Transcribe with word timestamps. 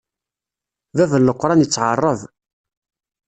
Bab 0.95 1.11
n 1.17 1.25
leqṛan 1.27 1.63
ittɛaṛṛeb. 1.65 2.21